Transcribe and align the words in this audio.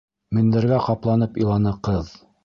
Мендәргә 0.35 0.79
ҡапланып 0.87 1.37
иланы 1.43 1.75
ҡыҙ. 1.89 2.11